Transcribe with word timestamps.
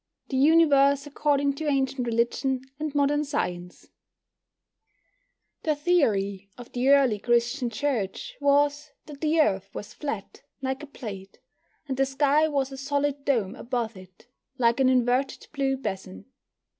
THE 0.29 0.37
UNIVERSE 0.37 1.05
ACCORDING 1.05 1.53
TO 1.53 1.67
ANCIENT 1.67 2.07
RELIGION 2.07 2.61
AND 2.79 2.95
MODERN 2.95 3.23
SCIENCE 3.23 3.89
The 5.61 5.75
theory 5.75 6.49
of 6.57 6.71
the 6.71 6.89
early 6.89 7.19
Christian 7.19 7.69
Church 7.69 8.35
was 8.41 8.89
that 9.05 9.21
the 9.21 9.39
Earth 9.39 9.69
was 9.75 9.93
flat, 9.93 10.41
like 10.59 10.81
a 10.81 10.87
plate, 10.87 11.37
and 11.87 11.97
the 11.97 12.07
sky 12.07 12.47
was 12.47 12.71
a 12.71 12.77
solid 12.77 13.25
dome 13.25 13.53
above 13.55 13.95
it, 13.95 14.25
like 14.57 14.79
an 14.79 14.89
inverted 14.89 15.45
blue 15.53 15.77
basin. 15.77 16.25